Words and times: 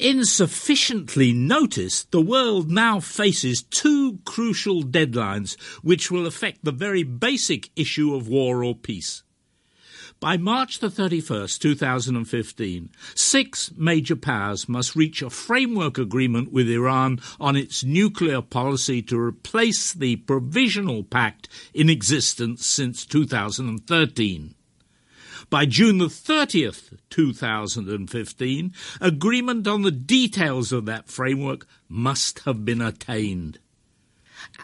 insufficiently 0.00 1.32
noticed, 1.32 2.10
the 2.10 2.20
world 2.22 2.70
now 2.70 3.00
faces 3.00 3.62
two 3.62 4.18
crucial 4.24 4.82
deadlines 4.82 5.60
which 5.82 6.10
will 6.10 6.26
affect 6.26 6.64
the 6.64 6.72
very 6.72 7.02
basic 7.02 7.70
issue 7.76 8.14
of 8.14 8.28
war 8.28 8.64
or 8.64 8.74
peace. 8.74 9.22
By 10.20 10.36
March 10.36 10.80
the 10.80 10.88
31st, 10.88 11.60
2015, 11.60 12.90
six 13.14 13.72
major 13.74 14.16
powers 14.16 14.68
must 14.68 14.94
reach 14.94 15.22
a 15.22 15.30
framework 15.30 15.96
agreement 15.96 16.52
with 16.52 16.68
Iran 16.68 17.20
on 17.40 17.56
its 17.56 17.82
nuclear 17.82 18.42
policy 18.42 19.00
to 19.02 19.18
replace 19.18 19.94
the 19.94 20.16
provisional 20.16 21.04
pact 21.04 21.48
in 21.72 21.88
existence 21.88 22.66
since 22.66 23.06
2013. 23.06 24.54
By 25.50 25.66
June 25.66 25.98
the 25.98 26.06
30th, 26.06 26.96
2015, 27.10 28.72
agreement 29.00 29.66
on 29.66 29.82
the 29.82 29.90
details 29.90 30.70
of 30.70 30.86
that 30.86 31.08
framework 31.08 31.66
must 31.88 32.38
have 32.40 32.64
been 32.64 32.80
attained. 32.80 33.58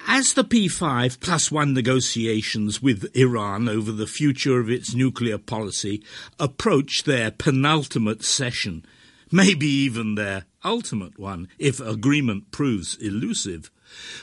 As 0.07 0.35
the 0.35 0.45
P5 0.45 1.19
plus 1.19 1.51
one 1.51 1.75
negotiations 1.75 2.81
with 2.81 3.11
Iran 3.17 3.69
over 3.69 3.91
the 3.91 4.07
future 4.07 4.61
of 4.61 4.71
its 4.71 4.95
nuclear 4.95 5.39
policy 5.39 6.05
approach 6.39 7.03
their 7.03 7.33
penultimate 7.33 8.25
session, 8.25 8.85
maybe 9.31 9.67
even 9.67 10.15
their 10.15 10.45
ultimate 10.65 11.19
one 11.19 11.49
if 11.59 11.81
agreement 11.81 12.51
proves 12.51 12.97
elusive, 12.97 13.71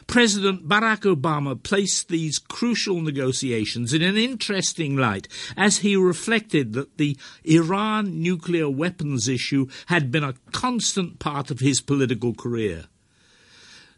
President 0.08 0.68
Barack 0.68 1.02
Obama 1.02 1.62
placed 1.62 2.10
these 2.10 2.38
crucial 2.38 3.02
negotiations 3.02 3.94
in 3.94 4.02
an 4.02 4.18
interesting 4.18 4.98
light 4.98 5.28
as 5.56 5.78
he 5.80 5.96
reflected 5.96 6.74
that 6.74 6.98
the 6.98 7.18
Iran 7.44 8.22
nuclear 8.22 8.70
weapons 8.70 9.28
issue 9.28 9.68
had 9.88 10.12
been 10.12 10.24
a 10.24 10.36
constant 10.52 11.20
part 11.20 11.50
of 11.50 11.60
his 11.60 11.82
political 11.82 12.34
career. 12.34 12.86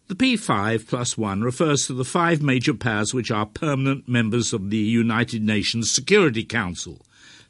The 0.07 0.15
P5 0.15 0.87
plus 0.87 1.17
1 1.17 1.41
refers 1.41 1.87
to 1.87 1.93
the 1.93 2.05
five 2.05 2.43
major 2.43 2.75
powers 2.75 3.13
which 3.13 3.31
are 3.31 3.47
permanent 3.47 4.07
members 4.07 4.53
of 4.53 4.69
the 4.69 4.77
United 4.77 5.41
Nations 5.41 5.89
Security 5.89 6.43
Council 6.43 7.03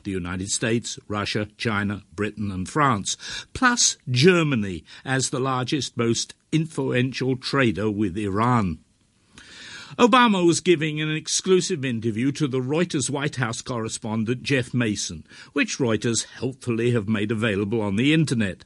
the 0.06 0.12
United 0.12 0.50
States, 0.50 0.98
Russia, 1.10 1.50
China, 1.58 2.04
Britain, 2.16 2.50
and 2.52 2.70
France, 2.70 3.18
plus 3.54 3.98
Germany 4.10 4.86
as 5.04 5.30
the 5.30 5.40
largest, 5.40 5.98
most 5.98 6.34
influential 6.54 7.36
trader 7.36 7.92
with 7.92 8.18
Iran. 8.18 8.80
Obama 10.00 10.46
was 10.46 10.62
giving 10.62 11.00
an 11.00 11.12
exclusive 11.12 11.86
interview 11.86 12.32
to 12.32 12.48
the 12.48 12.60
Reuters 12.60 13.10
White 13.10 13.36
House 13.38 13.62
correspondent 13.62 14.44
Jeff 14.44 14.74
Mason, 14.74 15.26
which 15.54 15.78
Reuters 15.78 16.26
helpfully 16.26 16.92
have 16.92 17.08
made 17.08 17.32
available 17.32 17.82
on 17.82 17.96
the 17.96 18.14
internet. 18.14 18.66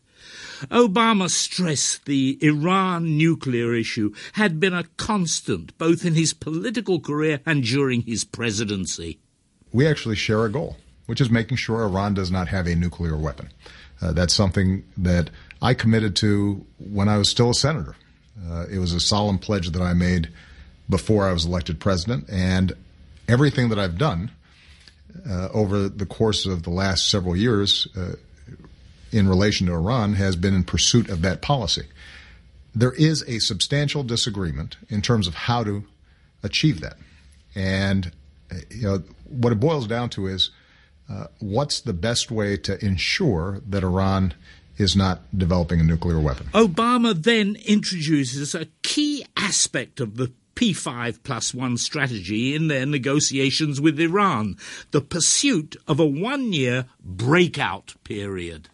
Obama 0.72 1.30
stressed 1.30 2.06
the 2.06 2.38
Iran 2.42 3.18
nuclear 3.18 3.74
issue 3.74 4.14
had 4.34 4.60
been 4.60 4.74
a 4.74 4.86
constant 4.98 5.78
both 5.78 6.04
in 6.04 6.16
his 6.16 6.34
political 6.34 7.00
career 7.00 7.42
and 7.46 7.64
during 7.64 8.02
his 8.02 8.24
presidency. 8.24 9.20
We 9.72 9.88
actually 9.88 10.16
share 10.16 10.46
a 10.46 10.52
goal, 10.52 10.78
which 11.10 11.20
is 11.20 11.32
making 11.32 11.58
sure 11.58 11.82
Iran 11.82 12.14
does 12.14 12.30
not 12.30 12.50
have 12.50 12.68
a 12.68 12.76
nuclear 12.76 13.18
weapon. 13.18 13.50
Uh, 14.00 14.12
that's 14.12 14.32
something 14.32 14.84
that 14.96 15.32
I 15.60 15.74
committed 15.74 16.16
to 16.18 16.64
when 16.78 17.10
I 17.10 17.18
was 17.18 17.28
still 17.28 17.50
a 17.50 17.56
senator. 17.56 17.96
Uh, 18.48 18.68
it 18.72 18.78
was 18.78 18.94
a 18.94 19.00
solemn 19.00 19.40
pledge 19.40 19.72
that 19.72 19.82
I 19.82 19.94
made 19.94 20.30
before 20.88 21.28
I 21.28 21.34
was 21.34 21.46
elected 21.46 21.80
president, 21.80 22.30
and 22.30 22.74
everything 23.28 23.70
that 23.70 23.80
I've 23.80 23.98
done 23.98 24.30
uh, 25.28 25.50
over 25.52 25.90
the 25.90 26.06
course 26.06 26.46
of 26.46 26.62
the 26.62 26.70
last 26.70 27.10
several 27.10 27.36
years 27.36 27.88
uh, 27.98 28.14
in 29.12 29.28
relation 29.28 29.66
to 29.66 29.74
Iran 29.74 30.14
has 30.14 30.36
been 30.36 30.54
in 30.54 30.64
pursuit 30.64 31.10
of 31.10 31.24
that 31.24 31.42
policy. 31.42 31.88
There 32.76 32.94
is 32.94 33.24
a 33.28 33.40
substantial 33.40 34.04
disagreement 34.04 34.78
in 34.90 35.02
terms 35.02 35.26
of 35.26 35.34
how 35.34 35.64
to 35.64 35.86
achieve 36.44 36.82
that. 36.82 36.98
And 37.56 38.12
you 38.70 38.84
know 38.84 39.04
what 39.28 39.52
it 39.52 39.60
boils 39.60 39.88
down 39.88 40.12
to 40.12 40.28
is 40.28 40.52
uh, 41.10 41.28
what's 41.40 41.82
the 41.82 41.94
best 41.94 42.30
way 42.30 42.58
to 42.58 42.84
ensure 42.84 43.62
that 43.68 43.84
Iran 43.84 44.34
is 44.78 44.96
not 44.96 45.22
developing 45.38 45.80
a 45.80 45.84
nuclear 45.84 46.20
weapon. 46.20 46.48
Obama 46.54 47.14
then 47.14 47.58
introduces 47.66 48.56
a 48.56 48.68
key 48.82 49.26
aspect 49.36 50.00
of 50.00 50.18
the 50.18 50.32
P5 50.56 51.20
plus 51.24 51.54
one 51.54 51.78
strategy 51.78 52.54
in 52.54 52.68
their 52.68 52.86
negotiations 52.86 53.80
with 53.80 54.00
Iran 54.00 54.58
the 54.92 55.02
pursuit 55.02 55.78
of 55.88 56.00
a 56.00 56.06
one 56.06 56.52
year 56.52 56.86
breakout 57.02 57.96
period. 58.04 58.68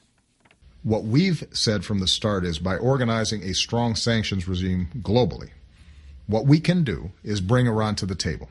What 0.84 1.04
we've 1.04 1.48
said 1.52 1.86
from 1.86 2.00
the 2.00 2.08
start 2.08 2.44
is 2.44 2.60
by 2.60 2.78
organizing 2.78 3.44
a 3.44 3.54
strong 3.54 3.96
sanctions 3.96 4.48
regime 4.48 4.88
globally, 4.98 5.50
what 6.28 6.46
we 6.46 6.60
can 6.60 6.84
do 6.84 7.12
is 7.24 7.40
bring 7.40 7.68
Iran 7.68 7.96
to 7.96 8.06
the 8.06 8.16
table. 8.16 8.50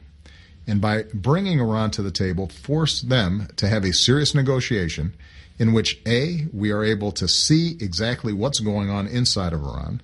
And 0.66 0.80
by 0.80 1.04
bringing 1.12 1.60
Iran 1.60 1.90
to 1.92 2.02
the 2.02 2.10
table, 2.10 2.48
force 2.48 3.02
them 3.02 3.48
to 3.56 3.68
have 3.68 3.84
a 3.84 3.92
serious 3.92 4.34
negotiation 4.34 5.14
in 5.58 5.72
which 5.72 6.00
A, 6.06 6.46
we 6.52 6.70
are 6.72 6.82
able 6.82 7.12
to 7.12 7.28
see 7.28 7.76
exactly 7.80 8.32
what's 8.32 8.60
going 8.60 8.90
on 8.90 9.06
inside 9.06 9.52
of 9.52 9.62
Iran, 9.62 10.00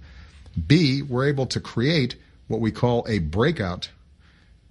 B, 0.66 1.03
we're 1.03 1.26
able 1.26 1.47
to 1.47 1.60
create 1.60 2.16
what 2.49 2.60
we 2.60 2.70
call 2.70 3.04
a 3.09 3.19
breakout 3.19 3.91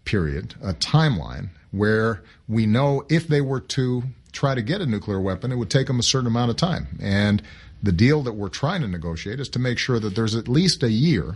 period, 0.05 0.55
a 0.61 0.73
timeline, 0.73 1.49
where 1.71 2.23
we 2.47 2.65
know 2.65 3.05
if 3.09 3.27
they 3.27 3.41
were 3.41 3.59
to 3.59 4.03
try 4.31 4.55
to 4.55 4.61
get 4.61 4.81
a 4.81 4.85
nuclear 4.85 5.19
weapon, 5.19 5.51
it 5.51 5.55
would 5.55 5.69
take 5.69 5.87
them 5.87 5.99
a 5.99 6.03
certain 6.03 6.27
amount 6.27 6.51
of 6.51 6.57
time. 6.57 6.99
And 7.01 7.41
the 7.81 7.91
deal 7.91 8.23
that 8.23 8.33
we're 8.33 8.49
trying 8.49 8.81
to 8.81 8.87
negotiate 8.87 9.39
is 9.39 9.49
to 9.49 9.59
make 9.59 9.77
sure 9.77 9.99
that 9.99 10.15
there's 10.15 10.35
at 10.35 10.47
least 10.47 10.83
a 10.83 10.89
year 10.89 11.35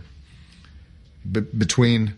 be- 1.30 1.40
between 1.40 2.16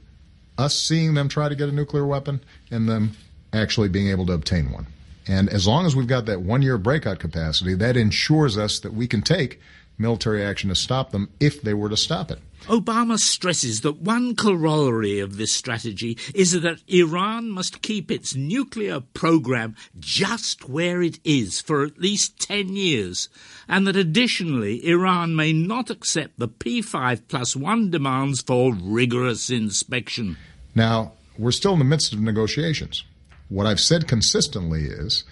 us 0.58 0.76
seeing 0.76 1.14
them 1.14 1.28
try 1.28 1.48
to 1.48 1.54
get 1.54 1.68
a 1.68 1.72
nuclear 1.72 2.06
weapon 2.06 2.40
and 2.70 2.88
them 2.88 3.12
actually 3.52 3.88
being 3.88 4.08
able 4.08 4.26
to 4.26 4.32
obtain 4.32 4.72
one. 4.72 4.86
And 5.28 5.48
as 5.48 5.66
long 5.66 5.86
as 5.86 5.96
we've 5.96 6.06
got 6.06 6.26
that 6.26 6.42
one 6.42 6.62
year 6.62 6.78
breakout 6.78 7.18
capacity, 7.18 7.74
that 7.74 7.96
ensures 7.96 8.56
us 8.56 8.78
that 8.80 8.94
we 8.94 9.06
can 9.06 9.22
take 9.22 9.60
military 9.98 10.44
action 10.44 10.68
to 10.68 10.74
stop 10.74 11.10
them 11.10 11.30
if 11.40 11.62
they 11.62 11.74
were 11.74 11.88
to 11.88 11.96
stop 11.96 12.30
it. 12.30 12.38
Obama 12.64 13.18
stresses 13.18 13.82
that 13.82 14.00
one 14.00 14.34
corollary 14.34 15.20
of 15.20 15.36
this 15.36 15.52
strategy 15.52 16.18
is 16.34 16.60
that 16.60 16.82
Iran 16.88 17.48
must 17.50 17.82
keep 17.82 18.10
its 18.10 18.34
nuclear 18.34 19.00
program 19.00 19.76
just 19.98 20.68
where 20.68 21.00
it 21.00 21.20
is 21.22 21.60
for 21.60 21.84
at 21.84 22.00
least 22.00 22.40
10 22.40 22.74
years, 22.74 23.28
and 23.68 23.86
that 23.86 23.94
additionally 23.94 24.84
Iran 24.86 25.36
may 25.36 25.52
not 25.52 25.90
accept 25.90 26.38
the 26.38 26.48
P5 26.48 27.28
plus 27.28 27.54
1 27.54 27.90
demands 27.90 28.42
for 28.42 28.74
rigorous 28.74 29.48
inspection. 29.48 30.36
Now, 30.74 31.12
we're 31.38 31.52
still 31.52 31.74
in 31.74 31.78
the 31.78 31.84
midst 31.84 32.12
of 32.12 32.20
negotiations. 32.20 33.04
What 33.48 33.66
I've 33.66 33.80
said 33.80 34.08
consistently 34.08 34.86
is 34.86 35.24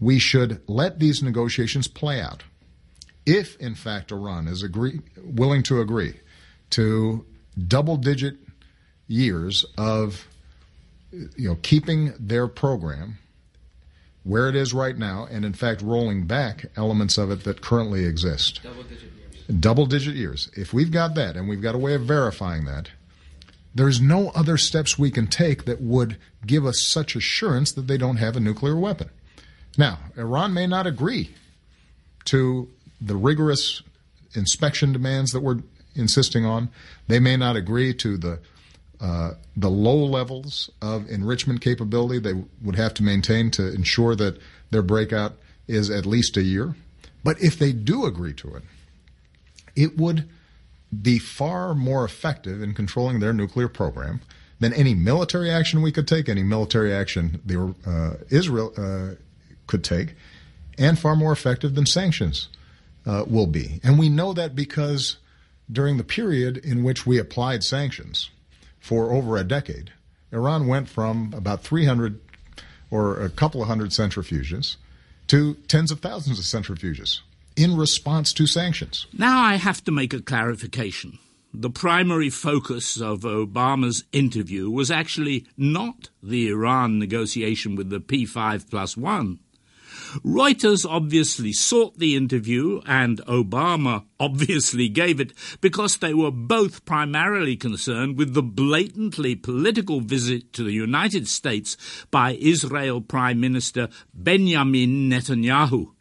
we 0.00 0.18
should 0.18 0.62
let 0.66 0.98
these 0.98 1.22
negotiations 1.22 1.86
play 1.86 2.20
out. 2.20 2.44
If, 3.24 3.56
in 3.56 3.74
fact, 3.74 4.10
Iran 4.10 4.48
is 4.48 4.62
agree, 4.62 5.00
willing 5.22 5.62
to 5.64 5.80
agree 5.80 6.14
to 6.70 7.24
double 7.68 7.96
digit 7.96 8.36
years 9.06 9.64
of 9.76 10.26
you 11.12 11.48
know 11.48 11.56
keeping 11.62 12.14
their 12.18 12.48
program 12.48 13.18
where 14.24 14.48
it 14.48 14.56
is 14.56 14.72
right 14.72 14.96
now 14.96 15.26
and 15.30 15.44
in 15.44 15.52
fact 15.52 15.82
rolling 15.82 16.26
back 16.26 16.64
elements 16.76 17.18
of 17.18 17.30
it 17.30 17.44
that 17.44 17.60
currently 17.60 18.04
exist. 18.04 18.60
Double 18.62 18.82
digit 18.84 19.10
years. 19.12 19.60
Double 19.60 19.86
digit 19.86 20.14
years. 20.14 20.50
If 20.56 20.72
we've 20.72 20.90
got 20.90 21.14
that 21.16 21.36
and 21.36 21.48
we've 21.48 21.60
got 21.60 21.74
a 21.74 21.78
way 21.78 21.94
of 21.94 22.02
verifying 22.02 22.64
that 22.64 22.90
there's 23.74 24.00
no 24.00 24.30
other 24.30 24.56
steps 24.56 24.98
we 24.98 25.10
can 25.10 25.26
take 25.26 25.64
that 25.64 25.80
would 25.80 26.16
give 26.46 26.64
us 26.64 26.82
such 26.82 27.16
assurance 27.16 27.72
that 27.72 27.86
they 27.86 27.96
don't 27.96 28.16
have 28.16 28.36
a 28.36 28.40
nuclear 28.40 28.76
weapon. 28.76 29.10
Now 29.76 29.98
iran 30.16 30.54
may 30.54 30.66
not 30.66 30.86
agree 30.86 31.34
to 32.26 32.68
the 33.04 33.16
rigorous 33.16 33.82
inspection 34.34 34.92
demands 34.92 35.32
that 35.32 35.40
we're 35.40 35.62
insisting 35.94 36.44
on. 36.44 36.70
They 37.08 37.18
may 37.18 37.36
not 37.36 37.56
agree 37.56 37.94
to 37.94 38.16
the 38.16 38.38
uh, 39.00 39.32
the 39.56 39.68
low 39.68 39.96
levels 39.96 40.70
of 40.80 41.10
enrichment 41.10 41.60
capability 41.60 42.20
they 42.20 42.44
would 42.62 42.76
have 42.76 42.94
to 42.94 43.02
maintain 43.02 43.50
to 43.50 43.74
ensure 43.74 44.14
that 44.14 44.38
their 44.70 44.82
breakout 44.82 45.32
is 45.66 45.90
at 45.90 46.06
least 46.06 46.36
a 46.36 46.42
year. 46.42 46.76
But 47.24 47.42
if 47.42 47.58
they 47.58 47.72
do 47.72 48.04
agree 48.06 48.32
to 48.34 48.54
it, 48.54 48.62
it 49.74 49.98
would 49.98 50.28
be 51.02 51.18
far 51.18 51.74
more 51.74 52.04
effective 52.04 52.62
in 52.62 52.74
controlling 52.74 53.18
their 53.18 53.32
nuclear 53.32 53.66
program 53.66 54.20
than 54.60 54.72
any 54.72 54.94
military 54.94 55.50
action 55.50 55.82
we 55.82 55.90
could 55.90 56.06
take, 56.06 56.28
any 56.28 56.44
military 56.44 56.94
action 56.94 57.40
the, 57.44 57.74
uh, 57.84 58.22
Israel 58.30 58.72
uh, 58.76 59.16
could 59.66 59.82
take, 59.82 60.14
and 60.78 60.96
far 60.96 61.16
more 61.16 61.32
effective 61.32 61.74
than 61.74 61.86
sanctions 61.86 62.48
uh, 63.06 63.24
will 63.26 63.46
be. 63.46 63.80
And 63.82 63.98
we 63.98 64.08
know 64.08 64.32
that 64.32 64.54
because 64.54 65.16
during 65.70 65.96
the 65.96 66.04
period 66.04 66.58
in 66.58 66.82
which 66.82 67.06
we 67.06 67.18
applied 67.18 67.62
sanctions 67.64 68.30
for 68.78 69.12
over 69.12 69.36
a 69.36 69.44
decade, 69.44 69.92
Iran 70.32 70.66
went 70.66 70.88
from 70.88 71.32
about 71.36 71.62
300 71.62 72.20
or 72.90 73.20
a 73.20 73.30
couple 73.30 73.62
of 73.62 73.68
hundred 73.68 73.90
centrifuges 73.90 74.76
to 75.28 75.54
tens 75.68 75.90
of 75.90 76.00
thousands 76.00 76.38
of 76.38 76.44
centrifuges. 76.44 77.20
in 77.56 77.76
response 77.76 78.32
to 78.32 78.46
sanctions. 78.46 79.06
Now 79.12 79.42
I 79.42 79.56
have 79.56 79.84
to 79.84 79.92
make 79.92 80.14
a 80.14 80.22
clarification. 80.22 81.18
The 81.54 81.68
primary 81.70 82.30
focus 82.30 82.98
of 82.98 83.20
Obama's 83.20 84.04
interview 84.10 84.70
was 84.70 84.90
actually 84.90 85.44
not 85.56 86.08
the 86.22 86.48
Iran 86.48 86.98
negotiation 86.98 87.76
with 87.76 87.90
the 87.90 88.00
P5 88.00 88.70
plus 88.70 88.96
one. 88.96 89.38
Reuters 90.24 90.84
obviously 90.88 91.52
sought 91.52 91.98
the 91.98 92.14
interview, 92.16 92.82
and 92.84 93.18
Obama 93.26 94.04
obviously 94.20 94.88
gave 94.88 95.20
it 95.20 95.32
because 95.60 95.96
they 95.96 96.12
were 96.12 96.30
both 96.30 96.84
primarily 96.84 97.56
concerned 97.56 98.18
with 98.18 98.34
the 98.34 98.42
blatantly 98.42 99.34
political 99.34 100.00
visit 100.00 100.52
to 100.52 100.62
the 100.62 100.72
United 100.72 101.26
States 101.28 101.76
by 102.10 102.32
Israel 102.34 103.00
Prime 103.00 103.40
Minister 103.40 103.88
Benjamin 104.12 105.08
Netanyahu 105.10 105.92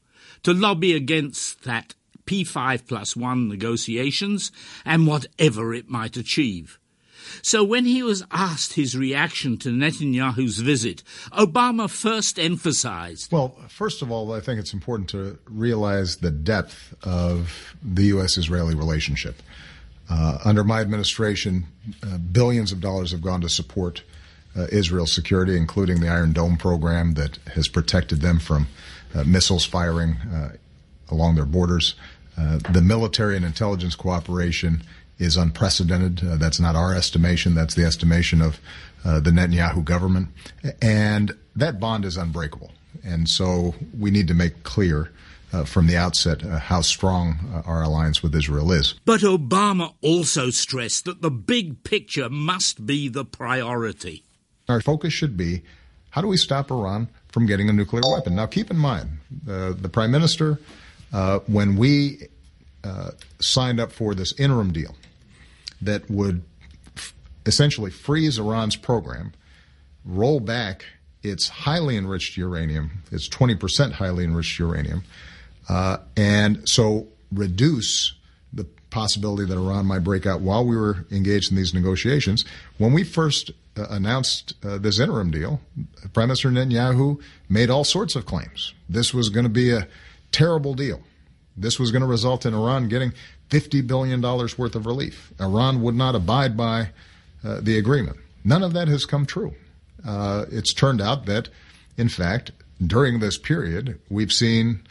to 0.43 0.53
lobby 0.53 0.93
against 0.93 1.63
that 1.63 1.95
P5 2.25 2.87
plus 2.87 3.15
1 3.15 3.47
negotiations 3.47 4.51
and 4.85 5.07
whatever 5.07 5.73
it 5.73 5.89
might 5.89 6.17
achieve. 6.17 6.80
So 7.41 7.63
when 7.63 7.85
he 7.85 8.03
was 8.03 8.23
asked 8.31 8.73
his 8.73 8.97
reaction 8.97 9.57
to 9.57 9.69
Netanyahu's 9.69 10.59
visit, 10.59 11.03
Obama 11.31 11.89
first 11.89 12.39
emphasized. 12.39 13.31
Well, 13.31 13.55
first 13.67 14.01
of 14.01 14.11
all, 14.11 14.33
I 14.33 14.39
think 14.39 14.59
it's 14.59 14.73
important 14.73 15.09
to 15.09 15.37
realize 15.45 16.17
the 16.17 16.31
depth 16.31 16.93
of 17.03 17.75
the 17.83 18.03
U.S. 18.05 18.37
Israeli 18.37 18.75
relationship. 18.75 19.41
Uh, 20.09 20.39
under 20.43 20.63
my 20.63 20.81
administration, 20.81 21.65
uh, 22.03 22.17
billions 22.17 22.71
of 22.71 22.81
dollars 22.81 23.11
have 23.11 23.21
gone 23.21 23.41
to 23.41 23.49
support 23.49 24.03
uh, 24.55 24.67
Israel's 24.71 25.13
security, 25.13 25.55
including 25.55 26.01
the 26.01 26.09
Iron 26.09 26.33
Dome 26.33 26.57
program 26.57 27.13
that 27.13 27.37
has 27.53 27.67
protected 27.67 28.21
them 28.21 28.39
from 28.39 28.67
uh, 29.15 29.23
missiles 29.23 29.65
firing 29.65 30.17
uh, 30.33 30.49
along 31.09 31.35
their 31.35 31.45
borders. 31.45 31.95
Uh, 32.37 32.59
the 32.71 32.81
military 32.81 33.35
and 33.35 33.45
intelligence 33.45 33.95
cooperation 33.95 34.83
is 35.21 35.37
unprecedented. 35.37 36.27
Uh, 36.27 36.35
that's 36.35 36.59
not 36.59 36.75
our 36.75 36.95
estimation. 36.95 37.53
That's 37.53 37.75
the 37.75 37.85
estimation 37.85 38.41
of 38.41 38.59
uh, 39.05 39.19
the 39.19 39.29
Netanyahu 39.29 39.85
government. 39.85 40.29
And 40.81 41.37
that 41.55 41.79
bond 41.79 42.05
is 42.05 42.17
unbreakable. 42.17 42.71
And 43.03 43.29
so 43.29 43.75
we 43.97 44.09
need 44.09 44.27
to 44.27 44.33
make 44.33 44.63
clear 44.63 45.11
uh, 45.53 45.63
from 45.63 45.85
the 45.85 45.95
outset 45.95 46.43
uh, 46.43 46.57
how 46.57 46.81
strong 46.81 47.37
uh, 47.53 47.69
our 47.69 47.83
alliance 47.83 48.23
with 48.23 48.33
Israel 48.33 48.71
is. 48.71 48.95
But 49.05 49.21
Obama 49.21 49.93
also 50.01 50.49
stressed 50.49 51.05
that 51.05 51.21
the 51.21 51.31
big 51.31 51.83
picture 51.83 52.29
must 52.29 52.85
be 52.85 53.07
the 53.07 53.23
priority. 53.23 54.23
Our 54.69 54.81
focus 54.81 55.13
should 55.13 55.37
be 55.37 55.61
how 56.11 56.21
do 56.21 56.27
we 56.27 56.37
stop 56.37 56.71
Iran 56.71 57.09
from 57.29 57.45
getting 57.45 57.69
a 57.69 57.73
nuclear 57.73 58.01
weapon? 58.05 58.35
Now, 58.35 58.45
keep 58.45 58.71
in 58.71 58.77
mind, 58.77 59.19
the 59.45 59.89
Prime 59.91 60.11
Minister, 60.11 60.59
uh, 61.13 61.39
when 61.47 61.77
we 61.77 62.27
signed 63.39 63.79
up 63.79 63.93
for 63.93 64.13
this 64.13 64.37
interim 64.37 64.73
deal, 64.73 64.93
that 65.81 66.09
would 66.09 66.43
f- 66.95 67.13
essentially 67.45 67.91
freeze 67.91 68.37
Iran's 68.37 68.75
program, 68.75 69.33
roll 70.05 70.39
back 70.39 70.85
its 71.23 71.49
highly 71.49 71.97
enriched 71.97 72.37
uranium, 72.37 73.03
its 73.11 73.29
20% 73.29 73.93
highly 73.93 74.23
enriched 74.23 74.57
uranium, 74.59 75.03
uh, 75.69 75.97
and 76.17 76.67
so 76.67 77.07
reduce 77.31 78.13
the 78.53 78.65
possibility 78.89 79.45
that 79.45 79.57
Iran 79.57 79.85
might 79.85 79.99
break 79.99 80.25
out 80.25 80.41
while 80.41 80.65
we 80.65 80.75
were 80.75 81.05
engaged 81.11 81.51
in 81.51 81.57
these 81.57 81.73
negotiations. 81.73 82.43
When 82.77 82.93
we 82.93 83.03
first 83.03 83.51
uh, 83.77 83.85
announced 83.89 84.53
uh, 84.65 84.77
this 84.77 84.99
interim 84.99 85.31
deal, 85.31 85.61
Prime 86.13 86.27
Minister 86.27 86.49
Netanyahu 86.49 87.21
made 87.47 87.69
all 87.69 87.83
sorts 87.83 88.15
of 88.15 88.25
claims. 88.25 88.73
This 88.89 89.13
was 89.13 89.29
going 89.29 89.45
to 89.45 89.49
be 89.49 89.71
a 89.71 89.87
terrible 90.31 90.73
deal. 90.73 91.01
This 91.55 91.79
was 91.79 91.91
going 91.91 92.01
to 92.01 92.07
result 92.07 92.45
in 92.45 92.53
Iran 92.53 92.87
getting 92.87 93.13
$50 93.51 93.85
billion 93.85 94.21
worth 94.21 94.75
of 94.75 94.85
relief. 94.85 95.31
Iran 95.39 95.81
would 95.83 95.95
not 95.95 96.15
abide 96.15 96.57
by 96.57 96.89
uh, 97.43 97.59
the 97.61 97.77
agreement. 97.77 98.17
None 98.43 98.63
of 98.63 98.73
that 98.73 98.87
has 98.87 99.05
come 99.05 99.25
true. 99.25 99.53
Uh, 100.05 100.45
it's 100.49 100.73
turned 100.73 101.01
out 101.01 101.25
that, 101.27 101.49
in 101.97 102.09
fact, 102.09 102.51
during 102.83 103.19
this 103.19 103.37
period, 103.37 103.99
we've 104.09 104.31
seen 104.31 104.81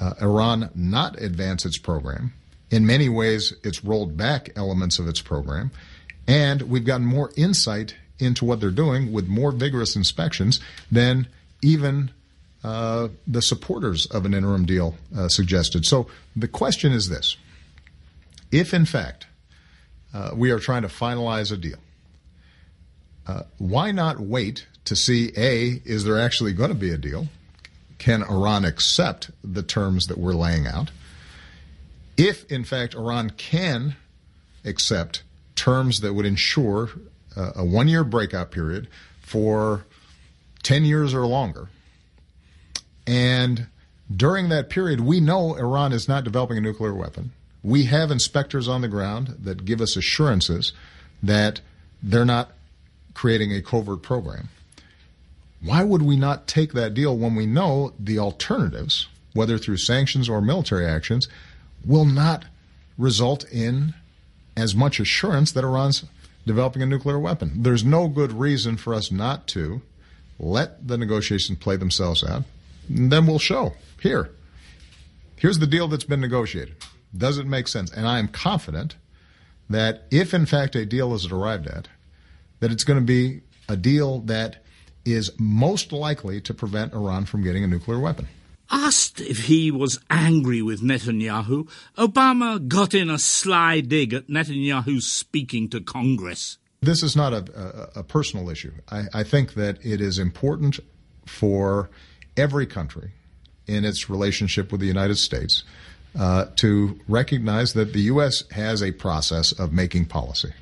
uh, 0.00 0.14
Iran 0.20 0.70
not 0.74 1.18
advance 1.20 1.64
its 1.64 1.78
program. 1.78 2.32
In 2.70 2.84
many 2.84 3.08
ways, 3.08 3.54
it's 3.62 3.84
rolled 3.84 4.16
back 4.16 4.50
elements 4.56 4.98
of 4.98 5.08
its 5.08 5.22
program. 5.22 5.70
And 6.26 6.62
we've 6.62 6.84
gotten 6.84 7.06
more 7.06 7.30
insight 7.36 7.94
into 8.18 8.44
what 8.44 8.60
they're 8.60 8.70
doing 8.70 9.12
with 9.12 9.28
more 9.28 9.52
vigorous 9.52 9.96
inspections 9.96 10.60
than 10.90 11.26
even 11.62 12.10
uh, 12.62 13.08
the 13.26 13.42
supporters 13.42 14.06
of 14.06 14.24
an 14.24 14.34
interim 14.34 14.64
deal 14.64 14.94
uh, 15.16 15.28
suggested. 15.28 15.84
So 15.84 16.08
the 16.34 16.48
question 16.48 16.92
is 16.92 17.08
this 17.08 17.36
if, 18.54 18.72
in 18.72 18.86
fact, 18.86 19.26
uh, 20.12 20.30
we 20.32 20.52
are 20.52 20.60
trying 20.60 20.82
to 20.82 20.88
finalize 20.88 21.50
a 21.50 21.56
deal, 21.56 21.78
uh, 23.26 23.42
why 23.58 23.90
not 23.90 24.20
wait 24.20 24.66
to 24.84 24.94
see 24.94 25.32
A, 25.36 25.82
is 25.84 26.04
there 26.04 26.20
actually 26.20 26.52
going 26.52 26.68
to 26.68 26.76
be 26.76 26.90
a 26.90 26.96
deal? 26.96 27.26
Can 27.98 28.22
Iran 28.22 28.64
accept 28.64 29.32
the 29.42 29.64
terms 29.64 30.06
that 30.06 30.18
we're 30.18 30.34
laying 30.34 30.68
out? 30.68 30.92
If, 32.16 32.48
in 32.50 32.62
fact, 32.62 32.94
Iran 32.94 33.30
can 33.30 33.96
accept 34.64 35.24
terms 35.56 36.00
that 36.00 36.14
would 36.14 36.26
ensure 36.26 36.90
uh, 37.36 37.52
a 37.56 37.64
one 37.64 37.88
year 37.88 38.04
breakout 38.04 38.52
period 38.52 38.86
for 39.20 39.84
10 40.62 40.84
years 40.84 41.12
or 41.12 41.26
longer, 41.26 41.70
and 43.04 43.66
during 44.14 44.48
that 44.50 44.70
period, 44.70 45.00
we 45.00 45.18
know 45.18 45.56
Iran 45.56 45.92
is 45.92 46.06
not 46.06 46.22
developing 46.22 46.56
a 46.56 46.60
nuclear 46.60 46.94
weapon 46.94 47.32
we 47.64 47.86
have 47.86 48.10
inspectors 48.10 48.68
on 48.68 48.82
the 48.82 48.88
ground 48.88 49.36
that 49.40 49.64
give 49.64 49.80
us 49.80 49.96
assurances 49.96 50.72
that 51.22 51.62
they're 52.02 52.26
not 52.26 52.52
creating 53.14 53.52
a 53.52 53.62
covert 53.62 54.02
program. 54.02 54.50
Why 55.62 55.82
would 55.82 56.02
we 56.02 56.16
not 56.16 56.46
take 56.46 56.74
that 56.74 56.92
deal 56.92 57.16
when 57.16 57.34
we 57.34 57.46
know 57.46 57.94
the 57.98 58.18
alternatives, 58.18 59.08
whether 59.32 59.56
through 59.56 59.78
sanctions 59.78 60.28
or 60.28 60.42
military 60.42 60.84
actions, 60.84 61.26
will 61.86 62.04
not 62.04 62.44
result 62.98 63.50
in 63.50 63.94
as 64.56 64.74
much 64.74 65.00
assurance 65.00 65.50
that 65.52 65.64
Iran's 65.64 66.04
developing 66.46 66.82
a 66.82 66.86
nuclear 66.86 67.18
weapon? 67.18 67.62
There's 67.62 67.82
no 67.82 68.08
good 68.08 68.32
reason 68.32 68.76
for 68.76 68.92
us 68.92 69.10
not 69.10 69.46
to 69.48 69.80
let 70.38 70.86
the 70.86 70.98
negotiations 70.98 71.58
play 71.58 71.76
themselves 71.76 72.22
out. 72.22 72.42
And 72.90 73.10
then 73.10 73.26
we'll 73.26 73.38
show 73.38 73.72
here. 74.02 74.30
Here's 75.36 75.58
the 75.58 75.66
deal 75.66 75.88
that's 75.88 76.04
been 76.04 76.20
negotiated 76.20 76.76
doesn't 77.16 77.48
make 77.48 77.68
sense. 77.68 77.92
And 77.92 78.06
I 78.06 78.18
am 78.18 78.28
confident 78.28 78.96
that 79.70 80.04
if, 80.10 80.34
in 80.34 80.46
fact, 80.46 80.74
a 80.76 80.84
deal 80.84 81.14
is 81.14 81.26
arrived 81.26 81.66
at, 81.66 81.88
that 82.60 82.70
it's 82.70 82.84
going 82.84 82.98
to 82.98 83.04
be 83.04 83.42
a 83.68 83.76
deal 83.76 84.20
that 84.20 84.62
is 85.04 85.30
most 85.38 85.92
likely 85.92 86.40
to 86.40 86.54
prevent 86.54 86.92
Iran 86.92 87.24
from 87.26 87.42
getting 87.42 87.64
a 87.64 87.66
nuclear 87.66 87.98
weapon. 87.98 88.28
Asked 88.70 89.20
if 89.20 89.44
he 89.44 89.70
was 89.70 90.00
angry 90.08 90.62
with 90.62 90.80
Netanyahu, 90.80 91.68
Obama 91.98 92.66
got 92.66 92.94
in 92.94 93.10
a 93.10 93.18
sly 93.18 93.80
dig 93.80 94.14
at 94.14 94.28
Netanyahu 94.28 95.02
speaking 95.02 95.68
to 95.68 95.80
Congress. 95.80 96.58
This 96.80 97.02
is 97.02 97.14
not 97.14 97.32
a, 97.32 97.90
a, 97.96 98.00
a 98.00 98.02
personal 98.02 98.48
issue. 98.48 98.72
I, 98.90 99.04
I 99.12 99.22
think 99.22 99.54
that 99.54 99.84
it 99.84 100.00
is 100.00 100.18
important 100.18 100.80
for 101.26 101.90
every 102.36 102.66
country 102.66 103.12
in 103.66 103.84
its 103.84 104.10
relationship 104.10 104.72
with 104.72 104.80
the 104.80 104.86
United 104.86 105.16
States 105.16 105.64
uh, 106.18 106.46
to 106.56 106.98
recognize 107.08 107.72
that 107.72 107.92
the 107.92 108.02
U.S. 108.02 108.44
has 108.52 108.82
a 108.82 108.92
process 108.92 109.52
of 109.52 109.72
making 109.72 110.06
policy. 110.06 110.52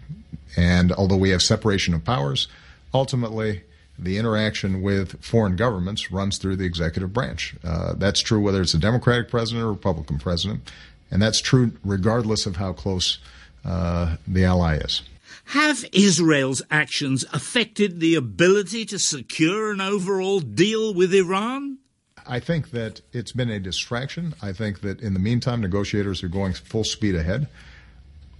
And 0.56 0.92
although 0.92 1.16
we 1.16 1.30
have 1.30 1.42
separation 1.42 1.94
of 1.94 2.04
powers, 2.04 2.48
ultimately 2.94 3.62
the 3.98 4.18
interaction 4.18 4.82
with 4.82 5.22
foreign 5.22 5.56
governments 5.56 6.10
runs 6.10 6.38
through 6.38 6.56
the 6.56 6.64
executive 6.64 7.12
branch. 7.12 7.54
Uh, 7.64 7.94
that's 7.96 8.20
true 8.20 8.40
whether 8.40 8.60
it's 8.60 8.74
a 8.74 8.78
Democratic 8.78 9.28
president 9.28 9.64
or 9.64 9.70
Republican 9.70 10.18
president, 10.18 10.70
and 11.10 11.20
that's 11.20 11.40
true 11.40 11.72
regardless 11.84 12.46
of 12.46 12.56
how 12.56 12.72
close 12.72 13.18
uh, 13.64 14.16
the 14.26 14.44
ally 14.44 14.76
is. 14.76 15.02
Have 15.46 15.84
Israel's 15.92 16.62
actions 16.70 17.24
affected 17.32 18.00
the 18.00 18.14
ability 18.14 18.86
to 18.86 18.98
secure 18.98 19.72
an 19.72 19.80
overall 19.80 20.40
deal 20.40 20.94
with 20.94 21.12
Iran? 21.12 21.78
I 22.26 22.40
think 22.40 22.70
that 22.70 23.00
it's 23.12 23.32
been 23.32 23.50
a 23.50 23.58
distraction. 23.58 24.34
I 24.42 24.52
think 24.52 24.80
that 24.80 25.00
in 25.00 25.14
the 25.14 25.20
meantime, 25.20 25.60
negotiators 25.60 26.22
are 26.22 26.28
going 26.28 26.52
full 26.52 26.84
speed 26.84 27.14
ahead. 27.14 27.48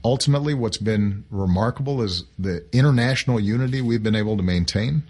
Ultimately, 0.05 0.55
what's 0.55 0.79
been 0.79 1.25
remarkable 1.31 2.03
is 2.03 2.25
the 2.39 2.65
international 2.73 3.39
unity 3.39 3.81
we've 3.81 4.03
been 4.03 4.17
able 4.17 4.37
to 4.37 4.43
maintain 4.43 5.05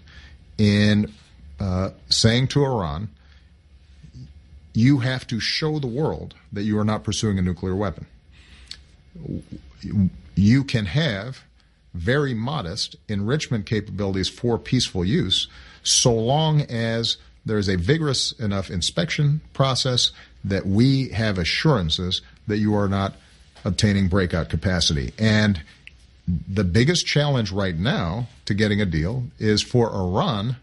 in 0.57 1.11
uh, 1.59 1.91
saying 2.09 2.47
to 2.49 2.63
Iran, 2.63 3.09
you 4.73 4.99
have 4.99 5.25
to 5.27 5.39
show 5.39 5.79
the 5.79 5.87
world 5.87 6.35
that 6.51 6.63
you 6.63 6.77
are 6.79 6.85
not 6.85 7.03
pursuing 7.03 7.37
a 7.39 7.41
nuclear 7.41 7.75
weapon. 7.75 8.05
You 10.35 10.63
can 10.63 10.85
have 10.85 11.43
very 11.93 12.33
modest 12.33 12.95
enrichment 13.07 13.65
capabilities 13.65 14.29
for 14.29 14.57
peaceful 14.57 15.05
use 15.05 15.47
so 15.83 16.13
long 16.13 16.61
as 16.61 17.17
there 17.45 17.57
is 17.57 17.67
a 17.67 17.77
vigorous 17.77 18.31
enough 18.33 18.69
inspection 18.69 19.41
process 19.53 20.11
that 20.43 20.65
we 20.65 21.09
have 21.09 21.37
assurances 21.37 22.21
that 22.47 22.57
you 22.57 22.75
are 22.75 22.87
not 22.87 23.15
obtaining 23.65 24.07
breakout 24.07 24.49
capacity. 24.49 25.13
And 25.17 25.61
the 26.27 26.63
biggest 26.63 27.05
challenge 27.05 27.51
right 27.51 27.75
now 27.75 28.27
to 28.45 28.53
getting 28.53 28.81
a 28.81 28.85
deal 28.85 29.25
is 29.39 29.61
for 29.61 29.89
Iran 29.89 30.57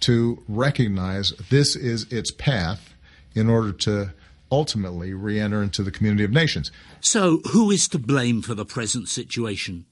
to 0.00 0.42
recognize 0.48 1.32
this 1.50 1.74
is 1.74 2.10
its 2.12 2.30
path 2.30 2.94
in 3.34 3.48
order 3.48 3.72
to 3.72 4.12
ultimately 4.50 5.12
re 5.12 5.40
enter 5.40 5.62
into 5.62 5.82
the 5.82 5.90
community 5.90 6.24
of 6.24 6.30
nations. 6.30 6.70
So, 7.00 7.40
who 7.52 7.70
is 7.70 7.88
to 7.88 7.98
blame 7.98 8.42
for 8.42 8.54
the 8.54 8.64
present 8.64 9.08
situation? 9.08 9.86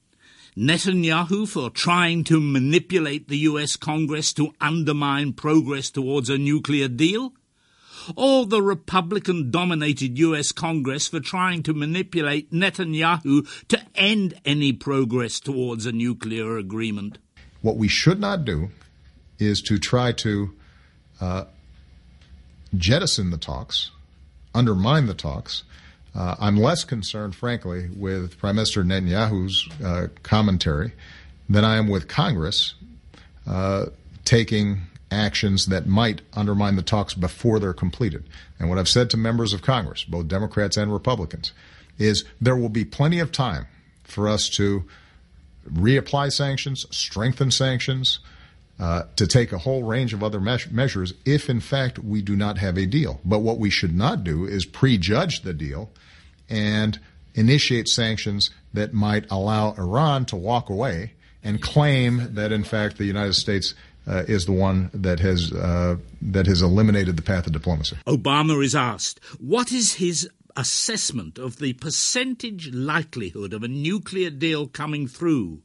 Netanyahu 0.57 1.47
for 1.47 1.69
trying 1.69 2.23
to 2.25 2.39
manipulate 2.39 3.27
the 3.27 3.39
US 3.39 3.75
Congress 3.75 4.31
to 4.33 4.53
undermine 4.61 5.33
progress 5.33 5.89
towards 5.89 6.29
a 6.29 6.37
nuclear 6.37 6.87
deal? 6.87 7.33
Or 8.15 8.45
the 8.45 8.61
Republican 8.61 9.51
dominated 9.51 10.17
US 10.19 10.53
Congress 10.53 11.09
for 11.09 11.19
trying 11.19 11.61
to 11.63 11.73
manipulate 11.73 12.51
Netanyahu 12.51 13.67
to 13.67 13.81
end 13.95 14.39
any 14.45 14.71
progress 14.71 15.41
towards 15.41 15.85
a 15.85 15.91
nuclear 15.91 16.57
agreement? 16.57 17.17
What 17.61 17.75
we 17.75 17.89
should 17.89 18.21
not 18.21 18.45
do 18.45 18.69
is 19.39 19.61
to 19.63 19.77
try 19.77 20.13
to 20.13 20.53
uh, 21.19 21.45
jettison 22.77 23.31
the 23.31 23.37
talks, 23.37 23.91
undermine 24.53 25.07
the 25.07 25.13
talks. 25.13 25.63
Uh, 26.15 26.35
I'm 26.39 26.55
less 26.57 26.83
concerned, 26.83 27.35
frankly, 27.35 27.89
with 27.95 28.37
Prime 28.37 28.55
Minister 28.55 28.83
Netanyahu's 28.83 29.67
uh, 29.83 30.07
commentary 30.23 30.93
than 31.49 31.65
I 31.65 31.75
am 31.75 31.87
with 31.87 32.07
Congress 32.07 32.75
uh, 33.47 33.87
taking 34.23 34.81
actions 35.11 35.67
that 35.67 35.87
might 35.87 36.21
undermine 36.33 36.75
the 36.75 36.81
talks 36.81 37.13
before 37.13 37.59
they're 37.59 37.73
completed. 37.73 38.23
And 38.59 38.69
what 38.69 38.79
I've 38.79 38.89
said 38.89 39.09
to 39.11 39.17
members 39.17 39.53
of 39.53 39.61
Congress, 39.61 40.03
both 40.03 40.27
Democrats 40.27 40.77
and 40.77 40.91
Republicans, 40.91 41.51
is 41.97 42.25
there 42.41 42.55
will 42.55 42.69
be 42.69 42.85
plenty 42.85 43.19
of 43.19 43.31
time 43.31 43.67
for 44.03 44.27
us 44.27 44.49
to 44.49 44.83
reapply 45.69 46.31
sanctions, 46.31 46.85
strengthen 46.95 47.51
sanctions, 47.51 48.19
uh, 48.79 49.03
to 49.15 49.25
take 49.25 49.51
a 49.53 49.57
whole 49.57 49.83
range 49.83 50.13
of 50.13 50.23
other 50.23 50.39
me- 50.41 50.57
measures 50.69 51.13
if, 51.25 51.49
in 51.49 51.59
fact, 51.59 51.99
we 51.99 52.21
do 52.21 52.35
not 52.35 52.57
have 52.57 52.77
a 52.77 52.85
deal. 52.85 53.21
But 53.23 53.39
what 53.39 53.57
we 53.57 53.69
should 53.69 53.95
not 53.95 54.23
do 54.23 54.45
is 54.45 54.65
prejudge 54.65 55.41
the 55.41 55.53
deal 55.53 55.91
and 56.49 56.99
initiate 57.35 57.87
sanctions 57.87 58.49
that 58.73 58.93
might 58.93 59.25
allow 59.29 59.73
Iran 59.73 60.25
to 60.25 60.35
walk 60.35 60.69
away 60.69 61.13
and 61.43 61.61
claim 61.61 62.33
that, 62.35 62.51
in 62.51 62.63
fact, 62.63 62.97
the 62.97 63.05
United 63.05 63.35
States 63.35 63.75
uh, 64.07 64.23
is 64.27 64.45
the 64.45 64.51
one 64.51 64.89
that 64.93 65.19
has 65.19 65.51
uh, 65.51 65.97
that 66.21 66.45
has 66.45 66.61
eliminated 66.61 67.15
the 67.15 67.21
path 67.21 67.47
of 67.47 67.53
diplomacy. 67.53 67.97
Obama 68.05 68.63
is 68.63 68.75
asked, 68.75 69.23
"What 69.39 69.71
is 69.71 69.95
his 69.95 70.29
assessment 70.55 71.37
of 71.37 71.57
the 71.57 71.73
percentage 71.73 72.73
likelihood 72.73 73.53
of 73.53 73.63
a 73.63 73.67
nuclear 73.67 74.29
deal 74.29 74.67
coming 74.67 75.07
through?" 75.07 75.61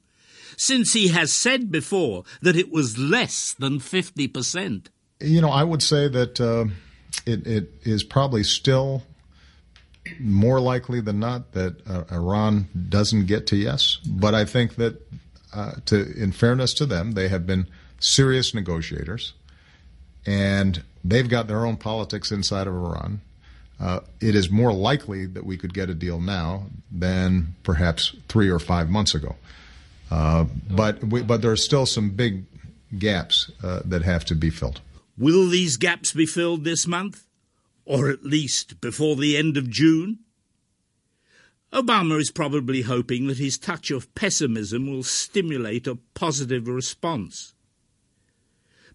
Since 0.62 0.92
he 0.92 1.08
has 1.08 1.32
said 1.32 1.72
before 1.72 2.24
that 2.42 2.54
it 2.54 2.70
was 2.70 2.98
less 2.98 3.54
than 3.54 3.78
fifty 3.78 4.28
percent. 4.28 4.90
You 5.18 5.40
know, 5.40 5.48
I 5.48 5.64
would 5.64 5.82
say 5.82 6.06
that 6.08 6.38
uh, 6.38 6.66
it, 7.24 7.46
it 7.46 7.72
is 7.82 8.04
probably 8.04 8.42
still 8.42 9.02
more 10.18 10.60
likely 10.60 11.00
than 11.00 11.18
not 11.18 11.52
that 11.52 11.80
uh, 11.88 12.04
Iran 12.12 12.68
doesn't 12.90 13.24
get 13.24 13.46
to 13.46 13.56
yes. 13.56 14.00
But 14.06 14.34
I 14.34 14.44
think 14.44 14.74
that, 14.74 15.00
uh, 15.54 15.72
to 15.86 16.12
in 16.14 16.30
fairness 16.30 16.74
to 16.74 16.84
them, 16.84 17.12
they 17.12 17.28
have 17.28 17.46
been 17.46 17.66
serious 17.98 18.52
negotiators, 18.52 19.32
and 20.26 20.82
they've 21.02 21.30
got 21.30 21.48
their 21.48 21.64
own 21.64 21.78
politics 21.78 22.30
inside 22.30 22.66
of 22.66 22.74
Iran. 22.74 23.22
Uh, 23.80 24.00
it 24.20 24.34
is 24.34 24.50
more 24.50 24.74
likely 24.74 25.24
that 25.24 25.46
we 25.46 25.56
could 25.56 25.72
get 25.72 25.88
a 25.88 25.94
deal 25.94 26.20
now 26.20 26.66
than 26.92 27.54
perhaps 27.62 28.14
three 28.28 28.50
or 28.50 28.58
five 28.58 28.90
months 28.90 29.14
ago. 29.14 29.36
Uh, 30.10 30.46
but 30.70 31.02
we, 31.04 31.22
but 31.22 31.42
there 31.42 31.52
are 31.52 31.56
still 31.56 31.86
some 31.86 32.10
big 32.10 32.44
gaps 32.98 33.50
uh, 33.62 33.80
that 33.84 34.02
have 34.02 34.24
to 34.26 34.34
be 34.34 34.50
filled. 34.50 34.80
Will 35.16 35.48
these 35.48 35.76
gaps 35.76 36.12
be 36.12 36.26
filled 36.26 36.64
this 36.64 36.86
month, 36.86 37.26
or 37.84 38.08
at 38.08 38.24
least 38.24 38.80
before 38.80 39.16
the 39.16 39.36
end 39.36 39.56
of 39.56 39.70
June? 39.70 40.20
Obama 41.72 42.18
is 42.18 42.32
probably 42.32 42.82
hoping 42.82 43.28
that 43.28 43.38
his 43.38 43.56
touch 43.56 43.92
of 43.92 44.12
pessimism 44.16 44.90
will 44.90 45.04
stimulate 45.04 45.86
a 45.86 45.98
positive 46.14 46.66
response. 46.66 47.54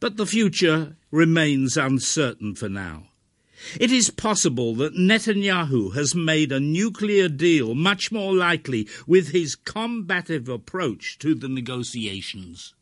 But 0.01 0.17
the 0.17 0.25
future 0.25 0.97
remains 1.09 1.77
uncertain 1.77 2.55
for 2.55 2.67
now. 2.67 3.07
It 3.79 3.91
is 3.91 4.09
possible 4.09 4.75
that 4.75 4.95
Netanyahu 4.95 5.93
has 5.95 6.13
made 6.13 6.51
a 6.51 6.59
nuclear 6.59 7.27
deal 7.27 7.73
much 7.73 8.11
more 8.11 8.33
likely 8.33 8.87
with 9.07 9.29
his 9.29 9.55
combative 9.55 10.47
approach 10.49 11.17
to 11.19 11.35
the 11.35 11.49
negotiations. 11.49 12.73